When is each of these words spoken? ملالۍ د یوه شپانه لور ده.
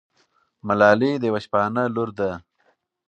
ملالۍ 0.67 1.11
د 1.19 1.23
یوه 1.29 1.39
شپانه 1.45 1.81
لور 1.95 2.09
ده. 2.19 2.29